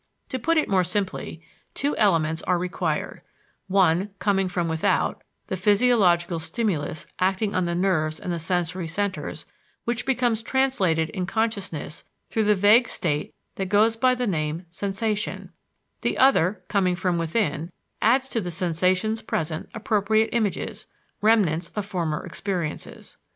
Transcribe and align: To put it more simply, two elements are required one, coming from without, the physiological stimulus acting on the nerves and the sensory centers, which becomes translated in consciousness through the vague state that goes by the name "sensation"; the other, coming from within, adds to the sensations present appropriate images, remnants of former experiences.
To 0.29 0.39
put 0.39 0.57
it 0.57 0.67
more 0.67 0.83
simply, 0.83 1.43
two 1.75 1.95
elements 1.97 2.41
are 2.47 2.57
required 2.57 3.21
one, 3.67 4.09
coming 4.17 4.47
from 4.49 4.67
without, 4.67 5.23
the 5.45 5.55
physiological 5.55 6.39
stimulus 6.39 7.05
acting 7.19 7.53
on 7.53 7.65
the 7.65 7.75
nerves 7.75 8.19
and 8.19 8.33
the 8.33 8.39
sensory 8.39 8.87
centers, 8.87 9.45
which 9.85 10.07
becomes 10.07 10.41
translated 10.41 11.11
in 11.11 11.27
consciousness 11.27 12.03
through 12.31 12.45
the 12.45 12.55
vague 12.55 12.89
state 12.89 13.35
that 13.57 13.69
goes 13.69 13.95
by 13.95 14.15
the 14.15 14.25
name 14.25 14.65
"sensation"; 14.71 15.51
the 16.01 16.17
other, 16.17 16.63
coming 16.67 16.95
from 16.95 17.19
within, 17.19 17.71
adds 18.01 18.27
to 18.29 18.41
the 18.41 18.49
sensations 18.49 19.21
present 19.21 19.69
appropriate 19.75 20.31
images, 20.31 20.87
remnants 21.21 21.69
of 21.75 21.85
former 21.85 22.25
experiences. 22.25 23.17